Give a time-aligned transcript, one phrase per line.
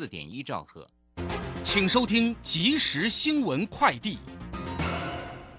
[0.00, 0.86] 四点一兆赫，
[1.62, 4.16] 请收听即时新闻快递。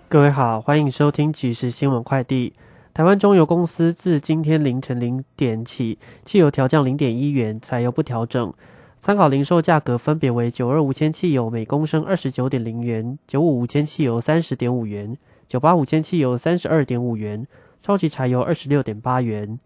[0.10, 2.54] 各位好，欢迎收听即时新闻快递。
[2.92, 8.52] 台湾中油公司自今天凌晨零点起，汽油调降零点一元，柴油不调整。
[9.00, 15.16] 参考零售价格分别为九二五千汽油每公升二十九点零元，九五五千汽油三十点五元，
[15.48, 17.46] 九八五千汽油三十二点五元，
[17.80, 19.60] 超级柴油二十六点八元。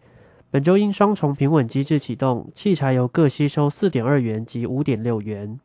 [0.55, 5.59] 本周因双重平稳机制启动，汽柴油各吸收四点二元及五点六元。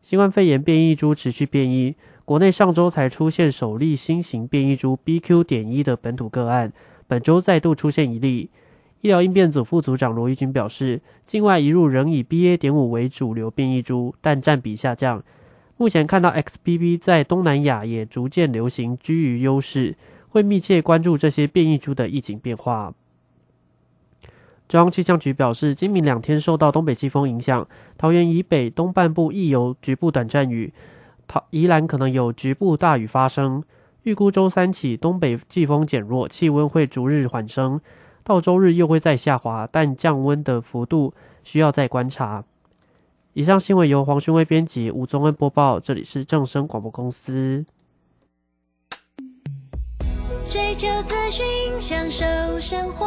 [0.00, 5.42] 新冠肺炎变异株持续变异，国内上周才出现首例新型变异株 BQ.
[5.42, 6.72] 点一的本土个案，
[7.08, 8.48] 本周再度出现一例。
[9.00, 12.56] 医疗应变组副组长罗义军表示，境外移入仍以 BA.
[12.56, 15.20] 点五为主流变异株，但占比下降。
[15.76, 19.96] 目前看到 XBB 在东南亚也逐渐流行，居于优势，
[20.28, 22.94] 会密切关注这些变异株的疫情变化。
[24.68, 30.72] 中央气象局表示，今明两天受到东北季风影响，桃园以北东半部亦有局部短暂雨，
[31.28, 33.62] 桃宜兰可能有局部大雨发生。
[34.04, 37.80] 预估周三起东北季风减弱，气温会逐日缓升。
[38.24, 41.12] 到周日又会再下滑，但降温的幅度
[41.44, 42.44] 需要再观察。
[43.34, 45.78] 以上新闻由黄勋威编辑，吴宗恩播报。
[45.78, 47.64] 这里是正声广播公司。
[50.48, 51.46] 追求资讯，
[51.80, 52.24] 享受
[52.60, 53.06] 生活，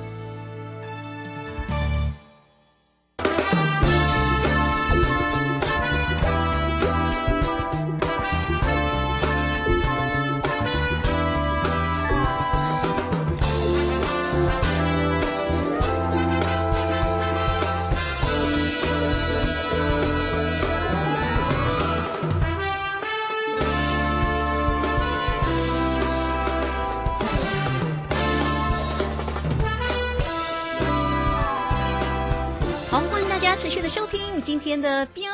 [34.51, 35.31] 今天的标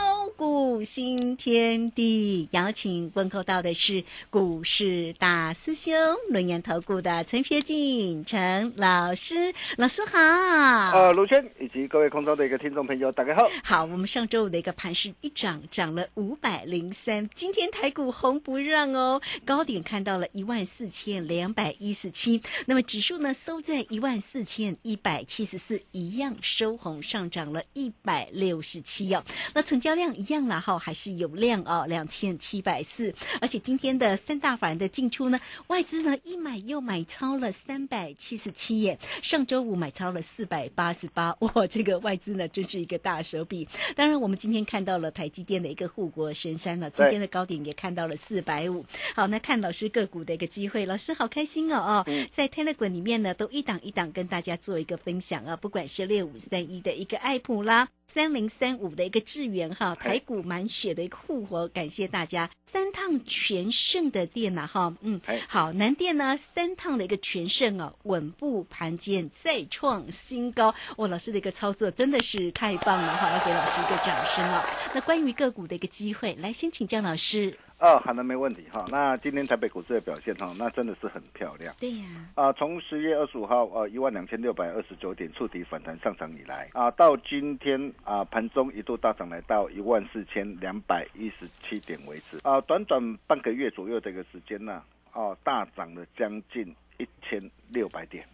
[0.77, 5.91] 股新天地，邀请问候到的是股市大师兄
[6.29, 10.19] 轮研投顾的陈学进陈老师，老师好。
[10.19, 13.49] 呃，卢轩以及各位空中的一个听众朋友，大家好。
[13.63, 28.17] 好，我们上周五的一个盘是一涨，涨了五百零三，今天台股红不让哦，高点看到了一万四千两百一十七，那么指数呢收在一万四千一百七十四，一样收红，上涨了一百。
[28.17, 29.21] 百六十七哦，
[29.53, 33.13] 那成交量一样啦哈，还是有量哦，两千七百四。
[33.39, 43.65] 而且今天的三大法人的进出呢，外资呢一买又买超了三百七十七耶，上周五买超了四百八十八，哇，这个外资呢真是一个大手笔。
[43.95, 48.85] 当然，我们今天看到了台积电的一个护国神山了，今天的高点也看到了四百五。
[49.15, 57.87] 好，那看老师个股的一个机会，老师好开心哦哦，在 Telegram 里面呢都一档一档跟大家做一个分享啊，不管是六五三一的一个爱普啦。
[58.13, 74.63] 三零三五的一个智源哈，台股满血的一个复活，感谢大家三趟全胜的电脑哈，嗯，好南电呢三趟的一个全胜啊，稳步盘间再创新高，哇，老师的一个操作真的是太棒了哈，要给老师一个掌声哦。
[74.95, 77.53] 那关于个股的一个机会，来先请江老师。
[77.79, 78.85] 哦，好的，没问题哈。
[78.89, 81.75] 那今天台北股市的表现哈，那真的是很漂亮。
[81.79, 82.05] 对呀。
[82.33, 94.81] 啊，从十月二十五号呃一万两千六百二十九点触底反弹上涨以来啊，到今天啊盘中一度大涨来到一万四千两百一十七点为止啊，短短半个月左右的一个时间呢，
[95.13, 97.39] 哦大涨了将近一千
[97.69, 98.25] 六百点。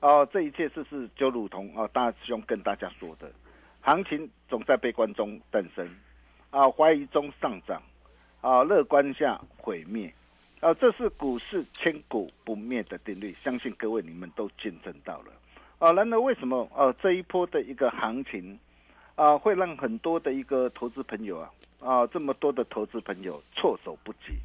[0.00, 3.32] 哦，这一切是是就如同啊大师兄跟大家说的。
[3.80, 5.88] 行情总在悲观中诞生，
[6.50, 7.82] 啊，怀疑中上涨，
[8.44, 10.12] 啊，乐观下毁灭，
[10.60, 15.32] 啊，这是股市千古不灭的定律，相信各位你们都见证到了，
[15.78, 18.58] 啊，然而为什么啊这一波的一个行情，
[19.14, 21.50] 啊，会让很多的一个投资朋友啊，
[21.80, 24.36] 啊，这么多的投资朋友措手不及，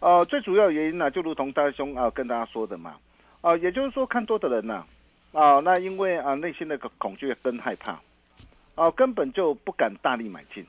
[0.00, 2.96] 啊，最主要原因呢，就如同大兄啊跟大家说的嘛，
[3.42, 4.84] 啊，也就是说看多的人呢，
[5.30, 8.00] 啊，那因为啊内心那个恐惧跟害怕。
[8.76, 10.64] 啊，根本就不敢大力买进，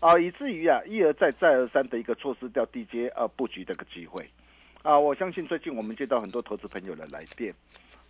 [0.00, 4.24] 啊，以至于啊一而再再而三的一个错失掉低阶呃布局这个机会，
[4.82, 7.52] 啊，我相信最近我们接到很多投资朋友的来电，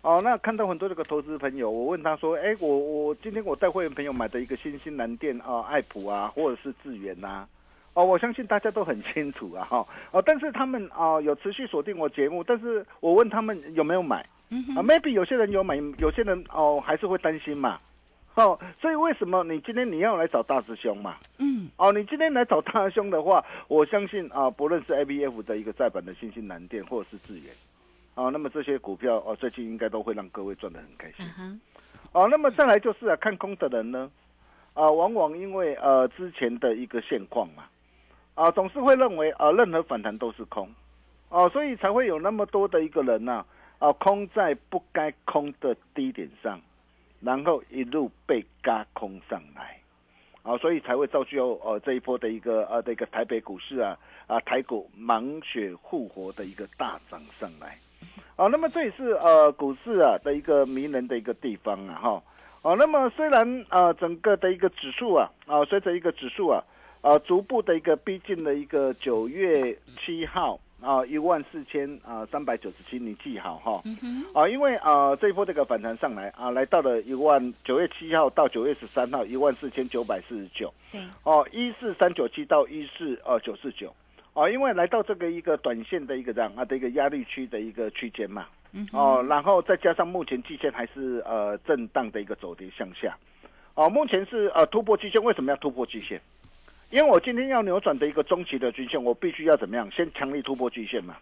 [0.03, 7.47] 哦，那看到很多这个投资朋友，我问他说，哎，我我今天我带会员朋友买的一个新兴蓝电啊，爱普啊，或者是智源呐，
[7.95, 14.19] 哦，我相信大家都很清楚啊，哈，哦，但是他们啊有持续锁定我节目，但是我问他们有没有买，
[14.77, 17.81] 啊，maybe 有些人有买，有些人哦还是会担心嘛。
[18.45, 21.17] 哦，所以为什么你今天你要来找大师兄嘛？
[21.39, 27.53] 嗯，哦，你今天来找大师兄的话， 我相信啊，不论是 A B F 的一个在版的新兴蓝电，或者是智源，
[28.15, 31.27] 啊，那么这些股票哦，最近应该都会让各位赚得很开心。
[32.13, 34.09] 哦，那么再来就是啊，看空的人呢，
[34.75, 37.65] 啊，往往因为呃之前的一个现况嘛，
[38.37, 40.69] 啊，总是会认为啊，任何反弹都是空，
[41.29, 43.45] 哦，所以才会有那么多的一个人呐，
[43.81, 46.61] 啊，空在不该空的低点上。
[47.21, 49.81] 然后一路被嘎空上来，
[50.43, 57.77] 啊，所以才会造就呃这一波的一个呃的一个台北股市啊啊台股满血复活的一个大涨上来，
[58.37, 62.23] 啊，那么这也是呃股市啊的一个迷人的一个地方啊哈，
[62.63, 66.63] 啊，那么虽然啊整个的一个指数啊啊随着一个指数啊
[67.01, 70.61] 啊逐步的一个逼近了一个九月七号。
[70.81, 73.83] 啊，一万四千啊，三百九十七，你记好哈。
[74.33, 80.73] 啊，因为啊，这一波这个反弹上来啊，来到了一万九月七号到九月十三号一万四千九百四十九。
[80.93, 81.01] 对。
[81.25, 83.93] 哦，一四三九七到一四呃九四九。
[84.35, 88.47] 哦，因为来到这个一个短线的一个这样啊的一个压力区的一个区间嘛。
[88.73, 88.87] 嗯。
[88.93, 93.17] 哦，然后再加上目前季线还是呃震荡的一个走跌向下。
[93.75, 96.21] 哦，目前是呃突破季线，为什么要突破季线？
[96.91, 99.91] 因为我今天要扭转的一个中期的均线，我必须要怎么样？
[99.91, 101.17] 先强力突破均线嘛，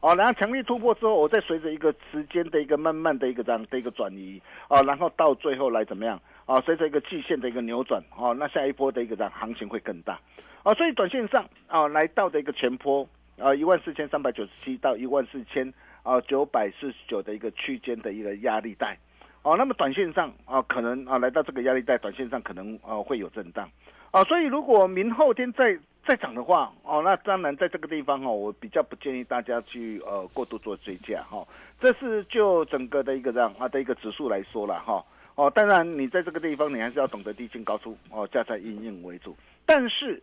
[0.00, 6.20] 哦，然后强力突破之后，我再随着一个时间的一个慢慢的一个这样的一个转移，啊，然后到最后来怎么样？
[6.46, 10.18] 啊，随着一个季线的一个扭转，哦，那下一波的一个这样行情会更大，
[10.64, 13.08] 啊，所以短线上啊来到的一个前坡，
[13.38, 15.72] 啊，一万四千三百九十七到一万四千
[16.02, 18.98] 啊九百四十九的一个区间的一个压力带，
[19.42, 23.70] 哦，那么短线上啊可能啊来到这个压力带，短线上可能啊会有震荡。
[24.14, 25.76] 啊，所以如果明后天再
[26.06, 31.44] 再涨的话，哦，那当然在这个地方哈，我比较不建议大家去呃过度做追加哈。
[31.80, 35.04] 这是就整个的一个这样啊的一个指数来说了哈。
[35.34, 39.36] 哦，当然你在这个地方你还是要懂得低进高出哦，价在应应为主。
[39.66, 40.22] 但是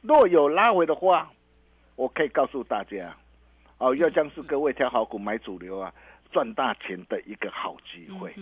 [0.00, 1.30] 若有拉回的话，
[1.94, 3.14] 我可以告诉大家，
[3.76, 5.92] 哦，要将是各位挑好股买主流啊，
[6.32, 8.34] 赚大钱的一个好机会。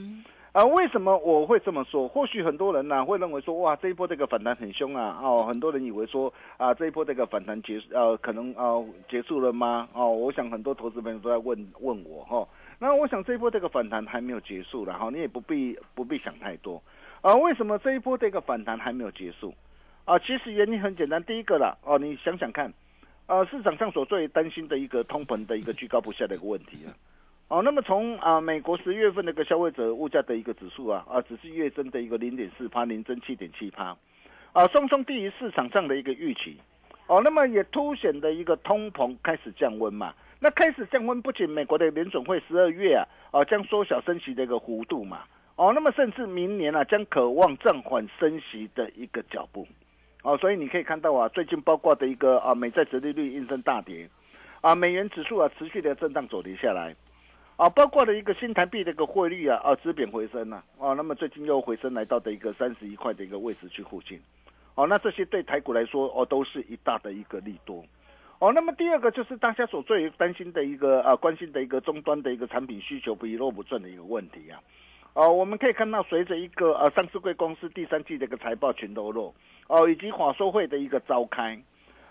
[0.55, 2.07] 啊，为什么我会这么说？
[2.07, 5.19] 或许很多人呢会认为说，哇，这一波这个反弹很凶啊！
[5.21, 8.81] 哦，很多人以为说，啊，这一波这个反弹结呃，可能啊
[9.11, 9.89] 结束了吗？
[9.93, 12.49] 哦，我想很多投资朋友都在问问我哈。
[12.79, 16.81] 那我想这一波这个反弹还没有结束然后，你也不必不必想太多。
[17.21, 19.53] 啊，为什么这一波这个反弹还没有结束？
[20.05, 22.73] 啊，其实原因很简单，第一个啦，哦，你想想看，
[23.27, 26.95] 啊，市场上所最担心的一个通膨的一个居高不下的一个问题啊。
[27.55, 33.97] 哦，那么从啊美国十月份那个消费者物价的一个指数啊啊，只是月增的一个零点四帕，年增七点七帕，
[34.53, 36.57] 啊，双双低于市场上的一个预期。
[37.07, 40.13] 哦，那么也凸显的一个通膨开始降温嘛。
[40.41, 45.21] 那开始降温，不仅美国的联准会十二月啊啊将缩小升息的一个幅度嘛。
[45.55, 49.65] 哦，那么甚至明年啊将渴望暂缓升息的一个脚步。
[50.25, 54.09] 哦，所以你可以看到啊，最近包括的一个啊美债折利率应声大跌，
[54.61, 56.97] 啊美元指数啊持续的震荡走跌下来。
[57.57, 64.21] 啊，包括了一个新台币的一个汇率啊，啊，止贬回升呐，啊，那么最近又回升来到的一个三十一块的一个位置去附近，
[64.75, 67.85] 哦，那这些对台股来说，哦，都是一大的一个利多，
[68.41, 74.61] 哦，那么第二个就是大家所最担心的一个啊，关心的一个终端的一个产品需求不一落不振的一个问题啊，
[75.13, 79.33] 哦，我们可以看到随着一个呃上市贵公司第三季的一个财报全都落，
[79.69, 81.57] 哦，以及华收会的一个召开，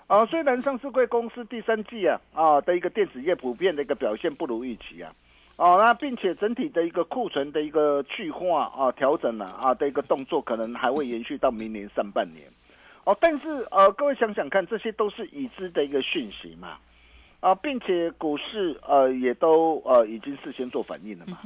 [0.07, 5.13] 啊，虽然上市贵公司第三季啊啊的一个电子业普遍的一个表现不如预期啊。
[5.55, 12.47] 哦，那并且整体的一个库存的一个去化啊，调整了啊的一个动作，可能还会延续到明年上半年。
[13.03, 16.77] 哦，但是呃，各位想想看，这些都是已知的一个讯息嘛，
[17.39, 21.37] 啊，并且股市呃也都呃已经事先做反应了嘛。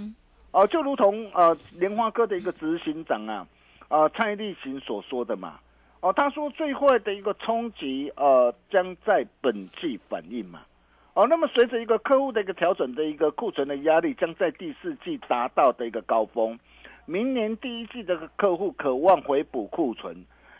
[0.52, 3.46] 哦，就如同呃莲花科的一个执行长啊，
[3.90, 5.60] 呃蔡立行所说的嘛，
[6.00, 10.62] 哦，他说最坏的一个冲击呃将在本季反映嘛，
[11.18, 16.60] 哦，那么随着一个客户的一个调整的一个库存的压力将在第四季达到的一个高峰，
[17.08, 20.16] 明年第一季的客户渴望回补库存，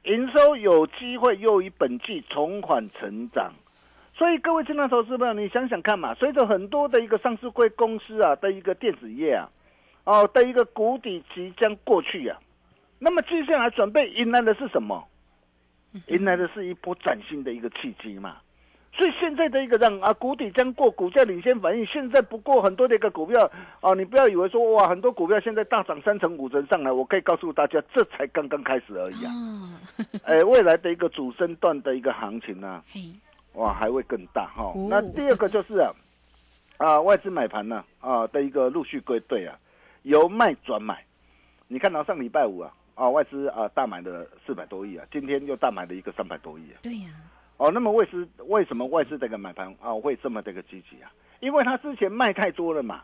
[0.06, 3.54] 营收有机会又于本季重返成长。
[4.16, 9.48] 所以各位亲爱的投资朋友，你想想看嘛，随着很多的一个上市贵公司啊的一个电子业啊，
[10.06, 12.40] 哦的一个谷底即将过去啊，
[12.98, 15.08] 那么接下来准备迎来的是什么？
[16.08, 18.38] 迎来的是一波崭新的一个契机嘛。
[18.98, 21.86] 所以现在的一个让啊谷底将过，股价领先反应。
[21.86, 23.50] 现在不过很多的一个股票
[23.80, 29.32] 啊，你不要以为说哇，很多股票现在大涨三成五成上来，我可以告诉大家，这才刚刚开始而已啊。
[30.24, 32.84] 哎，未来的一个主升段的一个行情呢、
[33.54, 35.94] 哇，还会更大哈、哦那第二个就是啊，
[36.78, 39.56] 啊外资买盘呢啊的一个陆续归队啊，
[40.02, 41.04] 由卖转买。
[41.68, 46.80] 你看到上礼拜五啊啊外资啊大买了四百多亿啊，今天又大买了一个三百多亿啊。
[46.82, 47.10] 对呀、
[47.58, 51.12] 哦，那么外资为什么外资这个买盘啊会这么这个积极啊？
[51.40, 53.02] 因为他之前卖太多了嘛。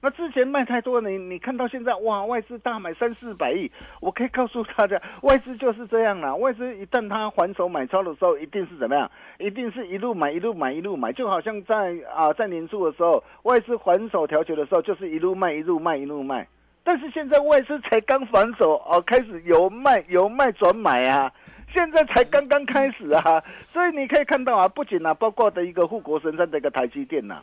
[0.00, 3.68] 那之前卖太多，你你看到现在哇，外资大买三四百亿，
[4.00, 6.32] 我可以告诉大家，外资就是这样啦。
[6.36, 9.10] 外资一旦他还手买超的时候，一定是怎么样？
[9.40, 16.46] 一定是一路买一路买一路买，就好像在啊在年初的时候，外资还手调节的时候，就是一路卖一路卖一路卖。
[16.84, 21.32] 但是现在外资才刚反手哦，开始由卖由卖转买啊，
[21.72, 27.42] 现在才刚刚开始啊，所以你可以看到啊，不仅啊，包括的一个护国神山的一个台积电呐、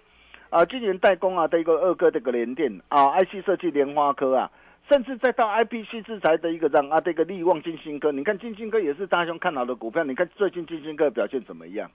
[0.50, 4.50] 啊，今年代工啊的一个二哥的一个联电啊，IC 设计莲花科啊，
[4.90, 11.90] 甚至再到 IPC 制裁的一个让啊这个力旺金星科，你看金星科也是大兄看好的股票，你看最近金星科表现怎么样？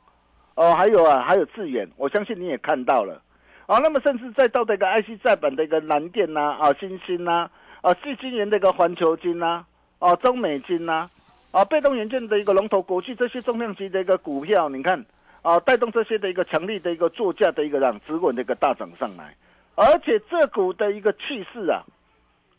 [0.55, 3.21] 哦，还有啊，还有智远，我相信你也看到了。
[3.67, 7.49] 啊，那么甚至再到这个 IC 再版的一个蓝电呐、啊，星星呐，
[7.83, 9.65] 啊，细晶圆的一个环球金呐、
[10.01, 11.09] 啊，中美金呐、
[11.51, 15.05] 啊，被动元件的一个龙头国际这些重量级的一个股票，你看
[15.43, 19.35] 啊，带动这些的一个强力的一个作价的一个让止稳的一个大涨上来，
[19.75, 21.83] 而且这股的一个气势啊，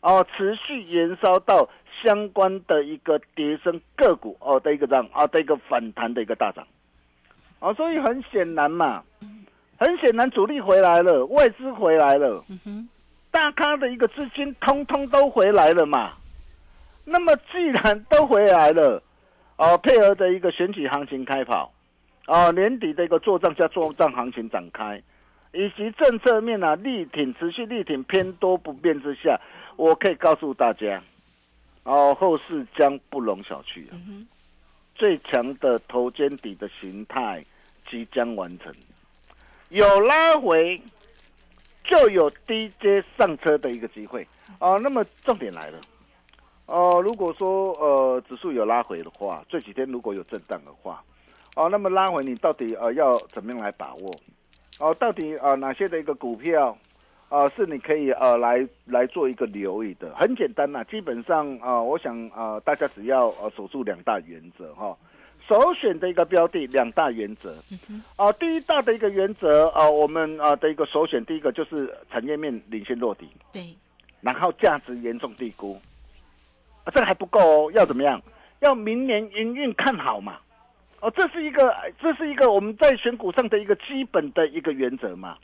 [0.00, 1.68] 哦、持续延烧到
[2.02, 6.66] 相关的一个跌升个股哦的一个让啊的一个反弹的一个大涨，
[7.60, 9.02] 啊，所以很显然嘛。
[9.78, 12.44] 很显然，主力回来了，外资回来了，
[13.32, 16.12] 大咖的一个资金通通都回来了嘛。
[17.04, 19.02] 那么既然都回来了，
[19.56, 21.72] 哦，配合的一个选举行情开跑，
[22.26, 25.02] 哦，年底的一个做账加做账行情展开，
[25.52, 29.40] 以及政策面啊力挺持续力挺偏多不变之下，
[29.76, 31.02] 我可以告诉大家，
[31.84, 33.98] 哦，后市将不容小觑啊。
[34.94, 37.44] 最强的头肩底的形态
[37.90, 38.72] 即将完成。
[39.70, 40.80] 有拉回，
[41.82, 44.26] 就有低阶上车的一个机会
[44.58, 45.80] 啊、那么重点来了，
[46.72, 51.04] 哦、如果说呃指数有拉回的话，这几天如果有震荡的话，
[51.54, 54.10] 哦、那么拉回你到底呃要怎么样来把握？
[54.80, 56.76] 哦、到底呃哪些的一个股票？
[57.28, 64.94] 啊、是你可以呃来来做一个留意的，很简单呐、基本上啊、我想啊、大家只要呃守住两大原则哈、
[65.48, 67.54] 首选的一个标的两大原则，
[68.16, 73.62] 啊、第一大的一个原则啊、我们啊、的一个首选，第一个就是产业面领先落底，对，
[74.20, 75.80] 然后价值严重低估，
[76.84, 78.20] 啊，这个还不够哦，要怎么样？
[78.60, 80.38] 要明年营运看好嘛，
[81.00, 85.36] 哦，这是一个这是一个我们在选股上的一个基本的一个原则嘛。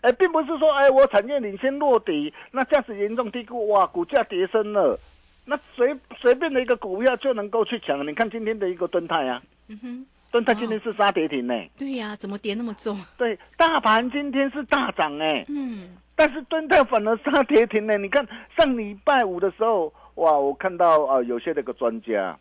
[0.00, 4.98] 哎，并不是说，哎，我产业领先落底，那价值严重低估，哇，股价跌升了，
[5.44, 8.04] 那随随便的一个股票就能够去抢。
[8.06, 12.96] 你看今天的一个敦泰啊，嗯哼，敦泰今天是杀跌停呢、对呀、怎么跌那么重？
[13.16, 17.96] 对，大盘今天是大涨哎、嗯，但是蹲泰反而杀跌停呢。
[17.96, 22.38] 你看上礼拜五的时候，哇，我看到啊、呃有些那个专家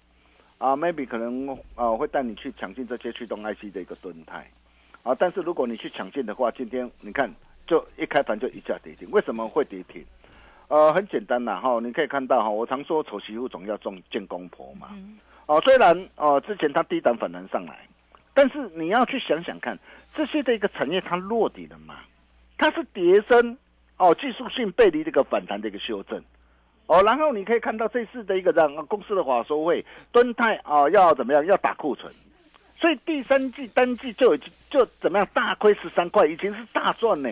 [0.57, 4.45] 啊，maybe 可能啊、会带你去抢进这些驱动 IC 的一个盾态
[5.03, 7.33] 啊，但是如果你去抢进的话，今天你看
[7.65, 10.05] 就一开盘就一下跌停，为什么会跌停？
[10.67, 14.89] 呃，很简单啦哈，你可以看到哈，我常说丑媳妇总要重见公婆嘛。
[15.47, 17.87] 哦、虽然哦、之前它低档反弹上来，
[18.33, 19.77] 但是你要去想想看，
[20.15, 21.95] 这些的一个产业它落底了嘛？
[22.57, 23.57] 它是跌升
[23.97, 26.21] 哦，技术性背离这个反弹的一个修正。
[26.91, 31.45] 哦，然后你可以看到这次的一个这样公司的话，说会敦泰啊、要怎么样？
[31.45, 32.11] 要打库存，
[32.77, 34.35] 所以第三季单季就
[34.69, 37.31] 就怎么样大亏十三块，以前是大赚呢。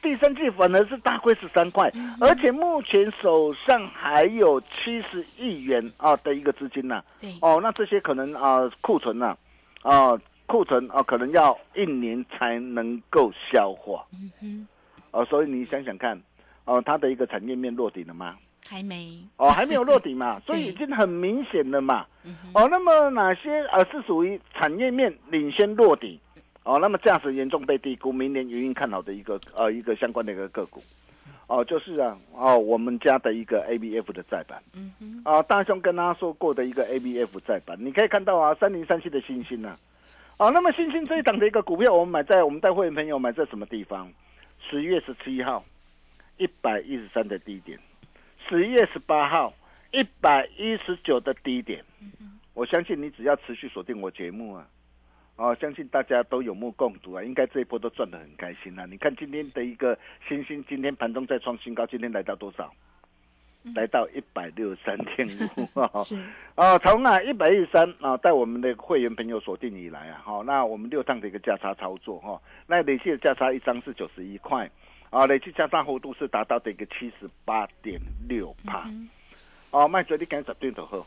[0.00, 9.36] 第三季反而是大亏十三块，而且目前手上还有七十亿元啊的一个资金呐、对，哦，那这些可能啊、库存呐、
[9.82, 14.06] 啊，库存啊可能要一年才能够消化。
[14.14, 14.68] 嗯哼，
[15.10, 16.18] 哦，所以你想想看，
[16.64, 18.38] 哦，它的一个产业面落底了吗？
[18.68, 22.06] 还没哦，还没有落底嘛， 所以已经很明显了嘛。
[22.52, 26.18] 哦，那么哪些呃是属于产业面领先落底？
[26.64, 30.82] 哦，那么价值严重被低估，明年营运看好的一个呃一个相关的一个个股。
[31.46, 34.60] 哦，就是啊，哦，我们家的一个 ABF 的再版。
[34.74, 35.22] 嗯哼。
[35.24, 39.76] 啊，大兄跟他说过的一个 ABF 再版，你可以看到啊，三零三七的星星呐。
[40.38, 44.10] 啊，那么星星这一档的一个股票，我们买在我们带会员朋友买在什么地方？
[44.68, 45.64] 十月十七号，
[46.38, 47.78] 一百一十三的低点。
[48.48, 49.52] 十一月十八号，
[49.92, 51.84] 一百一十九的低点，
[52.54, 54.66] 我相信你只要持续锁定我节目啊，
[55.36, 58.86] 哦，相信大家都有目共睹啊，应该这一波都赚得很开心啊。
[58.86, 59.98] 你看今天的一个
[60.28, 62.72] 星星，今天盘中再创新高，今天来到多少？
[63.74, 65.90] 来到一百六十三点五啊！
[66.04, 66.16] 是
[66.54, 74.70] 啊，从啊一百一十三啊，带我们的会员朋友锁定以来啊，好，那我们六趟的一个价差操作哈，那累计的价差一张是九十一块。
[75.10, 78.84] 啊，累计加上幅度是达到的一个七十八点六帕，
[79.70, 81.06] 哦，卖嘴你赶紧十点就好，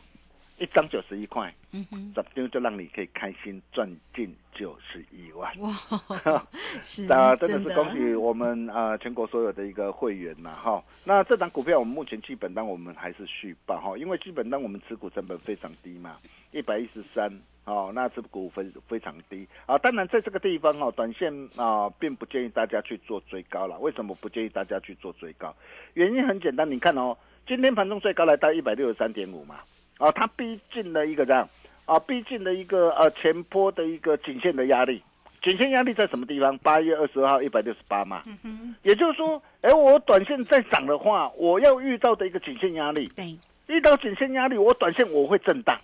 [0.60, 1.82] 一张九十一块，十
[2.14, 5.50] 张就让你可以开心赚进九十一万。
[5.58, 6.46] 哇，
[6.82, 10.84] 是啊，真的是恭喜我们啊全国所有的一个会员呐哈。
[11.04, 16.18] 那这档股票我们目前基本单我们还是续报哈，因为基本单我们持股成本非常低嘛，
[16.52, 17.32] 一百一十三。
[17.66, 19.78] 哦，那这股分非常低啊！
[19.78, 23.78] 当然，在这个地方哦，短线啊，并不建议大家去做追高了。
[23.78, 25.54] 为什么不建议大家去做追高？
[25.92, 29.56] 原因很简单，你看哦，今天盘中最高来到一百六十三点五嘛，
[30.00, 31.48] 啊，它逼近了一个这样
[31.84, 35.00] 啊，逼近了一个呃前坡的一个颈线的压力。
[35.42, 36.58] 颈线压力在什么地方？
[36.58, 43.38] 八月二十二号一百六十八嘛，嗯也就是说，哎，我短线在涨的话，我要遇到的一个颈线压力，对，
[43.68, 45.78] 遇到颈线压力，我短线我会震荡。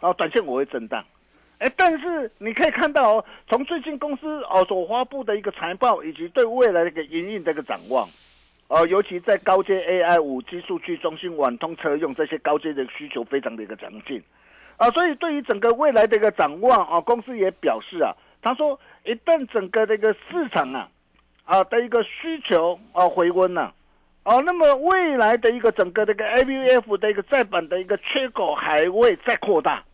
[0.00, 1.04] 啊，短线我会震荡，
[1.58, 8.08] 哎，但是你可以看到哦，从最近公司哦所发布的一个财报，以及对未来的一个营运的一个展望，
[8.72, 14.22] 哦，尤其在高阶 AI、五 G 数据中心、网通车用这些高阶的需求非常的一个强劲，
[14.78, 20.88] 啊，所以对于整个未来的一个展望啊，公司也表示啊，他说一旦整个这个市场啊
[21.44, 23.74] 啊的一个需求啊回温了。
[24.24, 29.84] 哦，那么未来的一个整个这个 A B F 的一个再版的一个缺口还会再扩大。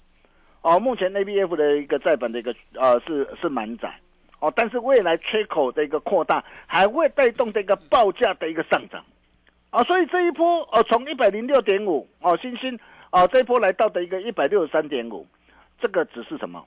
[0.63, 3.93] 哦，目前 A B F 的一个在本的一个呃是是满载，
[4.41, 9.05] 哦，但是未来缺口的一个扩大还会带动这个报价的一个上涨，
[9.71, 12.79] 啊，所以这一波哦从一百零六点五哦，星星
[13.11, 15.27] 哦这一波来到的一个一百六十三点五，
[15.81, 16.65] 这个只是什么？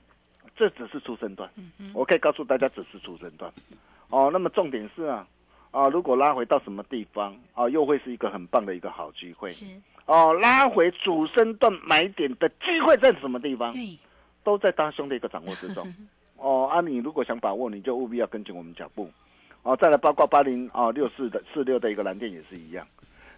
[0.54, 1.48] 这只是出生段，
[1.94, 3.50] 我可以告诉大家只是出生段，
[4.10, 5.26] 哦，那么重点是啊
[5.70, 9.50] 啊，如果拉回到什么地方啊，又会是一个很棒的一个好机会。
[10.04, 13.72] 哦，拉回主升段买点的机会在什么地方？
[13.72, 13.98] 对，
[14.44, 15.90] 都在大兄的一个掌握之中。
[16.42, 19.08] 哦，啊，你如果想把握，你就务必要跟紧我们脚步。
[19.62, 22.84] 哦，再来包括八零啊六四的四六的一个蓝电也是一样。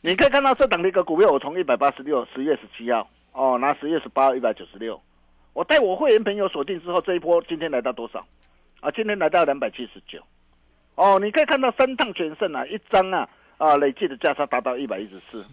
[0.01, 4.99] 你可以看到这档的一个股票，我从一百八十六十月十七号哦，拿十月十八一百九十六，
[5.53, 8.25] 我带我会员朋友锁定之后，这一波今天来到多少？
[8.81, 10.19] 啊，今天来到两百七十九。
[10.95, 15.45] 哦，你可以看到三趟全胜啊，一张啊啊累计的价差达到一百一十四。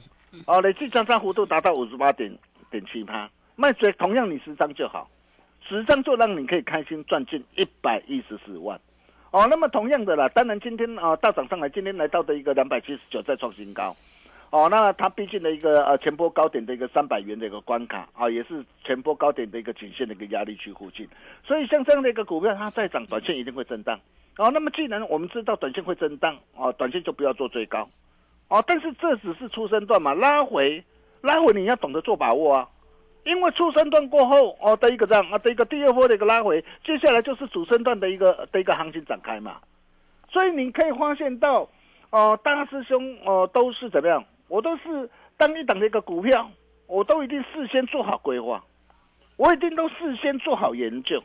[0.48, 2.34] 哦，累计价差幅度达到五十八点
[2.70, 5.10] 点七趴，卖追同样你十张就好，
[5.72, 8.78] 十张就让你可以开心赚进一百一十四万。
[9.32, 13.96] 哦，那么同样的啦，当然今天啊大涨上来，今天来到的一个两百七十九再创新高。
[14.50, 21.08] 哦，那它毕竟的一个呃前波高点的一个三百元的一个关卡啊，也是前波高点的一个颈线的一个压力区附近，
[21.46, 23.98] 所以像这样的一个股票，它再涨，短线一定会震荡。
[24.38, 27.88] 哦，那么既然我们知道短线会震荡，哦，短线就不要做追高。
[28.50, 30.84] 哦，但是这只是出生段嘛，拉回，
[31.22, 32.68] 拉回你要懂得做把握啊，
[33.24, 39.58] 因为出生段过后，哦的一个这样啊的一个第二波的一个拉回，接下来就是主升段的一个的一个行情展开嘛，
[40.30, 41.70] 所以你可以发现到，
[42.10, 46.50] 哦大师兄哦都是怎么样，我都是当一档的一个股票，
[46.88, 48.64] 我都一定事先做好规划，
[49.38, 51.22] 我一定都事先做好研究，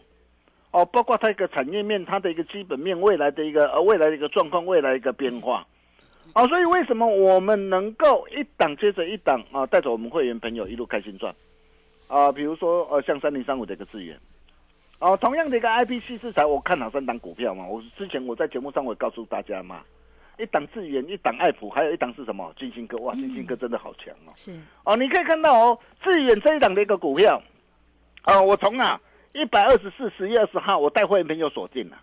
[0.73, 5.67] 哦包括它一个产业面，它的一个基本面，未来的一个呃未来的一个状况，未来一个变化。
[6.35, 11.35] 哦，所以为什么我们能够一档接着一档啊，带着我们会员朋友一路开心赚？
[12.09, 14.19] 啊，比如说呃，像三零三五的一个资源，
[15.01, 17.67] 哦，同样的一个 I P C 制裁，我看好三档股票嘛。
[17.67, 19.83] 我之前我在节目上我告诉大家嘛，
[20.39, 22.53] 一档资源，一档爱普，还有一档是什么？
[22.59, 24.33] 金星哥，哇，金星哥真的好强哦。
[24.37, 27.43] 是哦，你可以看到哦，资源这一档的一个股票，
[28.23, 29.01] 啊，我从啊
[29.33, 31.99] 一百二十四十月二十号，我带会员朋友锁定了。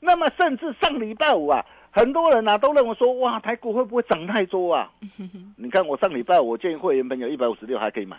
[0.00, 1.64] 那么甚至上礼拜五啊。
[1.92, 4.92] 很多人啊都认为说，哇，台股会不会涨太多啊？
[5.56, 8.18] 你看我上礼拜我建议会员朋友一百五十六还可以买，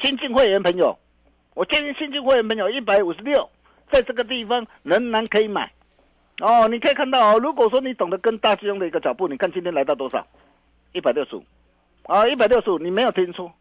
[0.00, 0.98] 新进会员朋友，
[1.54, 3.48] 我建议新进会员朋友一百五十六，
[3.90, 5.70] 在这个地方仍然可以买。
[6.40, 10.26] 哦，你可以看到哦，如果说你懂得跟大金融的一个脚步，你看今天来到多少？
[10.92, 11.44] 一百六十五，
[12.04, 13.52] 啊，一百六十五，你没有听错。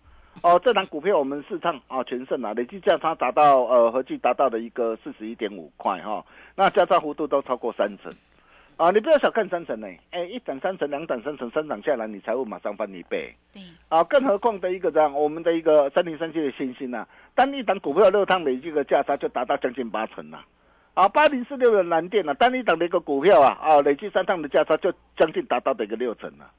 [0.42, 8.12] 哦，这档股票我们市场啊全胜啊，累计价差达到呃合计达到了一个四十一点五块哈，那价差幅度都超过三成。
[8.78, 13.32] 啊，你不要小看三成呢，哎，一档三成，两档三成，三档下来，你财务马上翻一倍。
[13.54, 17.06] 对，啊，更何况的一个这样，我们的一个三零三七的新兴呐，
[17.36, 20.44] 单一档股票六趟累计的价差就达到将近八成了。
[20.94, 26.52] 啊，八零四六的蓝电啊，单一档的一个股票啊，啊，累计三趟的价差就将近达到的一个六成了。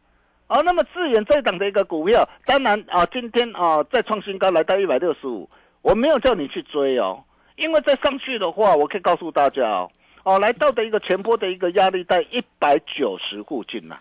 [0.46, 5.48] 啊，那么智远这一档的一个股票，当然啊，今天啊再创新高来到一百六十五，
[5.80, 7.24] 我没有叫你去追哦，
[7.56, 9.90] 因为再上去的话，我可以告诉大家哦，
[10.24, 13.96] 哦，来到的一个前波的一个压力在一百九十附近呐，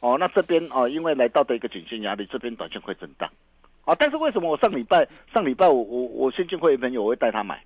[0.00, 3.28] 哦，那这边哦，因为来到的一个颈线压力，这边短线会震荡，
[3.84, 7.60] 啊，但是为什么我上礼拜上礼拜我我我先进会员朋友我会带他买，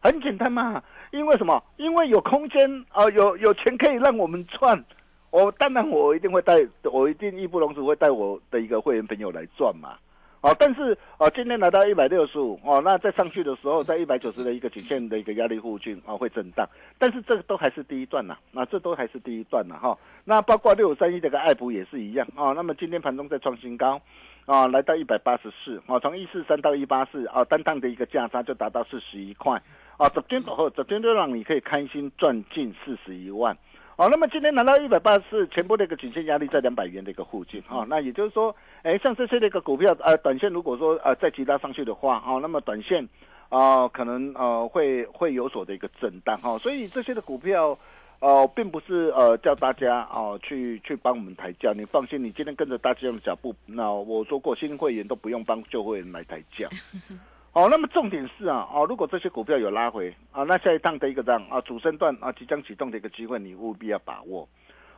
[0.00, 1.62] 很简单嘛，因为什么？
[1.76, 4.84] 因为有空间啊，有有钱可以让我们赚。
[5.30, 9.96] 我当然，我一定会带，我一定义不容辞会带我的一个会员朋友来赚嘛。
[10.42, 16.66] 哦，但是哦，今天来到一百六十五哦，那在上去的时候，在一百九十的一个颈线的一个压力附近啊，会震荡。
[16.98, 19.98] 但是这个都还是第一段呐，那这都还是第一段呐哈。
[20.24, 22.52] 那包括六五三一这个爱普也是一样啊。
[22.52, 24.00] 那么今天盘中在创新高
[24.46, 29.60] 啊，来到一百八十四啊，从一四三到一八四啊，单趟的一个价差就达到四十一块
[29.98, 30.08] 啊。
[30.08, 33.54] 昨天走后，昨天就让你可以开心赚进四十一万。
[34.00, 43.06] 好，那么今天拿到一百八十，全部的一个颈线压力在两百元的一个附近啊，那也就是说，哎，像这些的一个股票，呃，短线如果说呃再急拉上去的话，啊，那么短线
[43.50, 47.78] 啊可能呃会会有所的一个震荡哈，所以这些的股票，
[48.20, 56.66] 呃，并不是呃叫大家啊去去帮我们抬价，你放心，你今天跟着大家的脚步，那我说过新会员都不用帮旧会员来抬价。
[57.52, 64.48] 哦，那么重点是啊，哦，如果这些股票有拉回啊，那下一趟的一个这样啊主升段啊即将启动的一个机会，你务必要把握。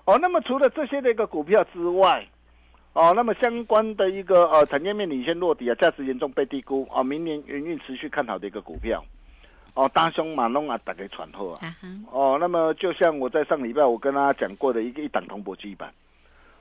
[0.04, 2.26] 哦，那么除了这些的一个股票之外，
[2.92, 9.02] 哦，那么相关的一个呃产业面领先落底啊，价值严重被低估啊，明年营运持续看好的一个股票，
[9.72, 11.60] 哦，大兄马龙啊打给喘后啊，
[12.10, 15.90] 哦，那么就像我在上礼拜我跟大家讲过的一个一档铜箔基板，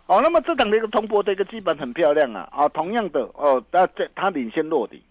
[0.05, 5.03] 哦，那么这档的一个铜箔的一个基板很漂亮啊，啊，同样的哦，那这它领先落底。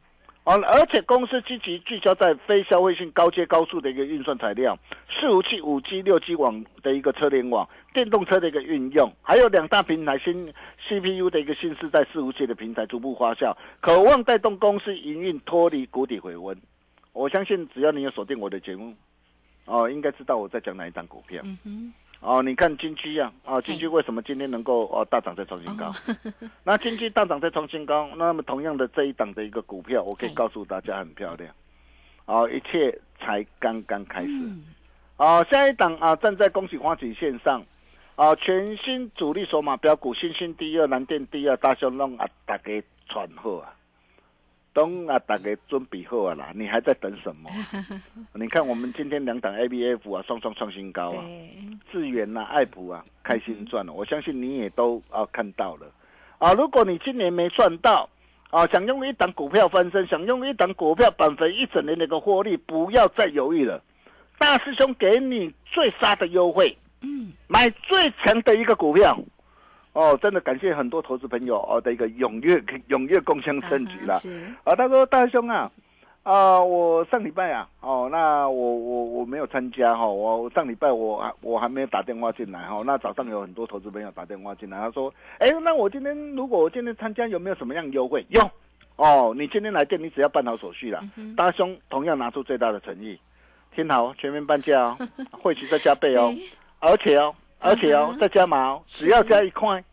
[0.45, 4.77] 哦，而且公司积极聚焦在非消费性高阶高速的一个运算材料，
[5.11, 10.53] 伺服器、五 G、六 G 网的一个车联网，电动车的一个运用，还有两大平台新
[10.89, 16.57] CPU 的一个新时代伺服器的平台逐步发酵，渴望带动公司营运脱离谷底回温。
[17.13, 18.95] 我相信只要你有锁定我的节目，
[19.67, 21.43] 哦，应该知道我在讲哪一张股票。
[22.21, 25.91] 哦，你看金居啊，啊，金居为什么今天能够哦大涨再创新高？
[26.63, 31.51] 那金居大涨再创新高，那么同样的这一档的一个股票，我可以告诉大家很漂亮，
[32.27, 34.33] 哦，一切才刚刚开始。
[35.17, 37.65] 哦，下一档啊，站在恭喜花旗线上，
[38.17, 43.75] 啊，全新主力筹码标股，新兴第二，蓝电第二，大雄龙啊，大家传好啊。
[44.73, 46.53] 东啊，大家准备好啊啦！
[46.55, 47.51] 你还在等什么？
[48.35, 51.25] 你看我们今天两档 A B F 啊，双双创新高啊，
[51.91, 53.93] 智源呐、爱普啊，开心赚了。
[53.93, 55.87] 我相信你也都啊看到了
[56.39, 56.53] 啊。
[56.55, 58.09] 如果你今年没赚到
[58.51, 63.83] 啊，想用一档股票翻身，想用一档股票扳回一整年的一个获利，不要再犹豫了。
[64.39, 69.19] 大师兄给你最杀的优惠，嗯，买最强的一个股票。
[69.93, 72.57] 哦，真的感谢很多投资朋友哦的一个踊跃
[72.89, 74.15] 踊跃共襄盛举了。
[74.65, 75.71] 啊，他说大兄啊，
[76.23, 82.81] 啊，我上礼拜啊，哦，那我我我没有参加哈，我上礼拜我还我还没有打电话进来哈。
[82.87, 88.25] 那早上有很多投资朋友打电话进来，他说，哎，那我今天如果我今天参加有没有什么样优惠？
[88.29, 88.49] 有
[88.95, 91.01] 哦，你今天来电，你只要办好手续了，
[91.37, 93.19] 大兄同样拿出最大的诚意，
[93.75, 94.99] 听好，全面半价哦，
[95.43, 96.33] 会期再加倍哦，
[96.79, 97.35] 而且哦。
[97.61, 99.85] 而且哦，再加码哦，只要加一块，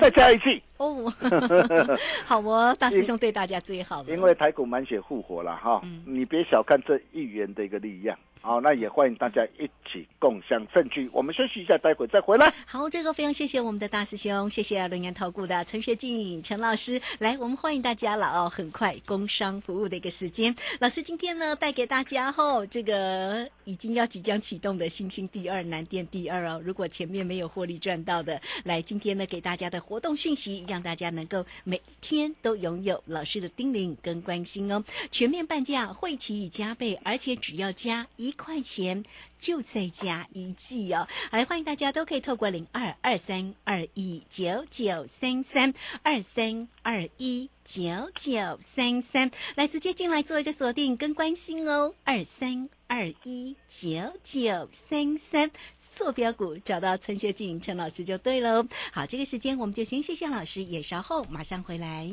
[0.00, 1.12] 再加一季哦。
[2.24, 8.16] 好哦，大师兄对大家最好因为台股满血复活了哈，你别小看这一元的一个力量。
[8.44, 11.08] 好，那也欢迎大家一起共享盛举。
[11.14, 12.52] 我们休息一下，待会再回来。
[12.66, 17.00] 好，这个非常谢谢我们的大师兄，谢谢龙岩投顾的陈学静陈老师。
[17.20, 18.46] 来，我们欢迎大家了哦。
[18.46, 26.60] 很快工商服务的一个时间，老师今天呢带给大家后，这个已经要即将启动的星星第二南电第二哦。
[26.62, 34.84] 如果前面没有获利赚到的，来今天呢给大家的活动讯息，让大家能够每一天都拥有老师的叮咛跟关心哦。
[35.10, 38.33] 全面半价，会期已加倍，而且只要加一。
[38.34, 39.04] 块钱
[39.38, 41.08] 就再加一季哦！
[41.30, 52.68] 好来，欢迎大家都可以透过零二二三二一九九三三二三二一九九三三来直接进来做一个锁定跟关心哦，二三。
[52.86, 53.90] 二一九
[54.22, 55.50] 九三三，
[55.96, 58.64] 坐标股找到陈学静陈老师就对喽。
[58.92, 62.12] 好，这个时间我们就先谢谢老师，也稍后马上回来。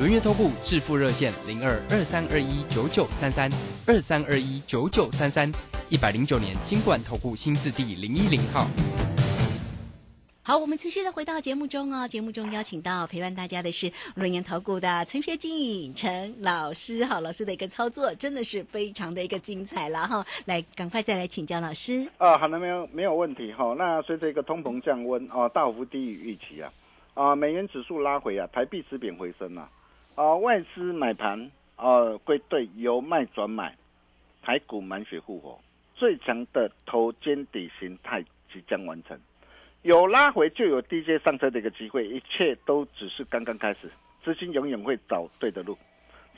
[0.00, 3.50] 轮月投顾致富热线零二二三二一九九三三
[3.86, 5.52] 二三二一九九三三
[5.90, 8.66] 一百零九年金管投顾新字第零一零号。
[10.42, 12.08] 好，我们持续的回到节目中哦。
[12.08, 17.04] 节目中邀请到陪伴大家的是轮研投顾的陈学进陈老师。
[17.04, 20.24] 好，老师的一个操作真的是非常的一个精彩了哈。
[20.46, 22.08] 来，赶快再来请教老师。
[22.16, 23.74] 啊，好的，没有没有问题哈。
[23.76, 26.72] 那随着一个通膨降温啊，大幅低于预期啊，
[27.12, 29.68] 啊，美元指数拉回啊，台币持贬回升啊。
[30.14, 33.74] 啊，外资买盘啊归队，由卖转买，
[34.42, 35.58] 台股满血复活，
[35.94, 39.18] 最强的头肩底形态即将完成，
[39.82, 43.90] 有拉回就有低阶上车的一个机会，一切都只是刚刚开始，
[44.22, 45.78] 资金永远会找对的路，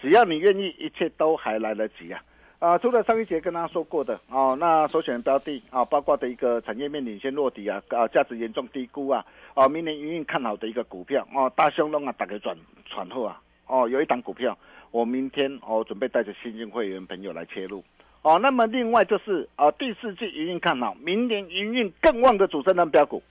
[0.00, 2.22] 只要你愿意，一切都还来得及啊！
[2.60, 12.56] 啊，除了上一节跟大家说过的哦，那首选标的啊，包括的一个产业面领先落底啊，啊，价值严重低估啊，哦，明年营运看好的一个股票哦，大胸龙啊，打开转
[12.86, 13.40] 传后啊。
[13.66, 14.56] 哦，有一档股票，
[14.90, 17.82] 我明天哦准备带着新进会员朋友来切入。
[18.22, 23.22] 哦，那么另外就是啊，第四季营运看好，明年营运更旺的主升浪标股。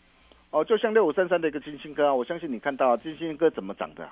[0.50, 4.10] 哦，就像六五三三的一个金星科啊，我相信你看到金星科怎么涨的？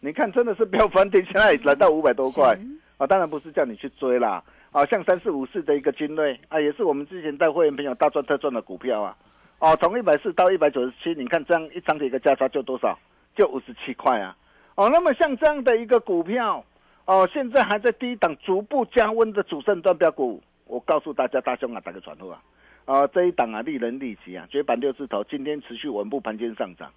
[0.00, 2.56] 你看真的是飙翻天，现在来到五百多块
[2.98, 3.06] 啊！
[3.06, 4.44] 当然不是叫你去追啦。
[4.70, 9.16] 啊，像三四五四的一个金瑞啊，也是我们之前带会员朋友大赚特赚的股票啊。
[9.60, 12.98] 哦，从一百四到一百九十七，你看这样一张的一个价差就多少？
[13.34, 14.36] 就五十七块啊。
[14.78, 16.64] 哦，那么像这样的一个股票，
[17.04, 22.40] 哦，现在还在低档逐步加温的主升段标股，我告诉大家，大兄啊，打个传呼啊，
[22.84, 26.92] 啊，这一档啊，利人利己啊，绝版六字头，今天持续稳步盘间上涨。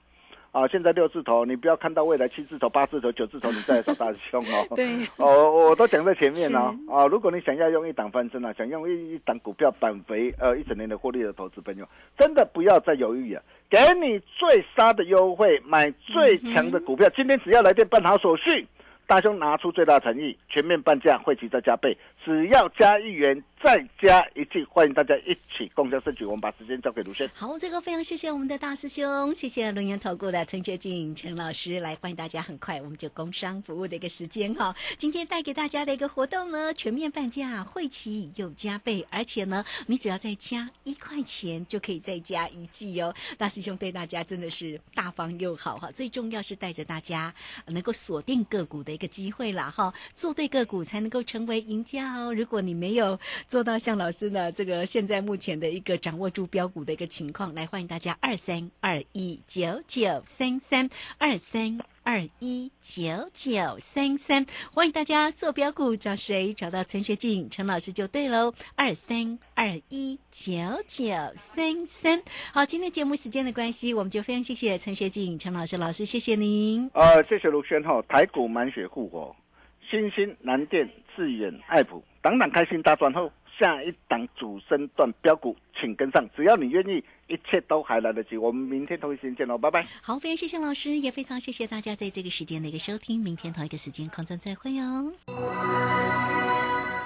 [0.51, 4.67] 啊，现在六字头，你不要看到未来七字头、八字头、九字头，你再来找大师兄哦。
[4.75, 4.85] 对，
[5.15, 6.75] 哦，我都讲在前面哦。
[6.89, 11.87] 啊，如果你想要用一档翻身啊，想用一一档股票板肥呃一整年的获利的投资朋友，
[12.17, 18.67] 真的不要再犹豫啊，给你最杀的优惠，买最强的股票，今天只要来电办好手续。
[19.07, 26.23] 大兄拿出最大诚意，全面半价，会期再加倍，只要加一元再加一季，欢迎大家一起共享盛举。
[26.23, 27.29] 我们把时间交给卢轩。
[27.33, 32.41] 好，这个非常谢谢我们的大师兄，谢谢龙岩投顾的陈学进陈老师来欢迎大家。
[32.41, 43.13] 很快我们就工商服务的一个时间哈，今天带给大家的一个活动呢，全面半价，会期又加倍，而且呢，你只要再加一块钱就可以再加一季哦。
[43.37, 47.31] 大师兄对大家真的是大方又好哈，最重要是带着大家
[47.67, 49.01] 能够锁定个股的一。
[49.01, 52.33] 个机会了哈，做对个股才能够成为赢家哦。
[52.33, 66.53] 如果你没有做到像老师呢，这个现在目前的一个掌握住标股的一个情况，来欢迎大家二三二一九九三三二三二一九九三三，欢迎大家做标股找谁？
[66.53, 68.53] 找到陈学静陈老师就对喽。
[68.75, 70.51] 二三二一九
[70.87, 76.89] 九三三，好，今天节目时间的关系，我们就非常谢谢陈学静陈老师老师，谢谢您。
[76.93, 79.35] 呃，谢谢卢轩哈，台股满血护国，
[79.89, 88.37] 新兴南电、致远、爱普，等等开心大赚后，下一档主升段标股，请跟上，只要你愿意，一切都还来得及。
[88.37, 89.85] 我们明天同一时间见喽，拜拜。
[90.01, 95.11] 好，非常谢谢老师，也非常谢谢大家在这个时间的一个收听，明天同一个时间空中再会哦。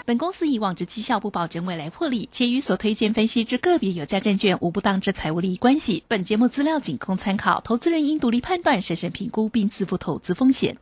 [0.07, 6.03] 本公司以往之绩效不保证未来获利，且与所推荐分析之个别有价证券无不当之财务利益关系。
[6.07, 10.77] 本节目资料仅供参考，投资人应独立判断、审慎评估并自负投资风险。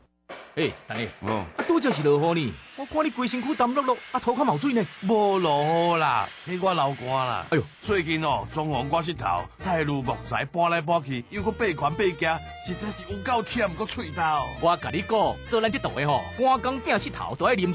[0.55, 4.86] 哎，大爷，哦，拄则是落雨呢，我看你规身躯湿漉漉，啊，头壳冒水呢。
[5.01, 7.45] 无落雨啦，迄我流汗啦。
[7.49, 14.21] 哎呦，最近哦，装潢刮石头，太入木材搬来搬去，又搁背款背夹，实在是有够忝，搁喙头。
[14.62, 17.67] 我甲你讲，做咱这道的吼，赶工拼石头都爱啉。